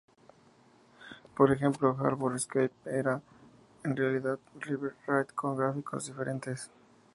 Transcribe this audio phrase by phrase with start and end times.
[1.37, 3.21] Por ejemplo, "Harbor Escape" era
[3.83, 6.71] en realidad "River Raid" con gráficos diferentes.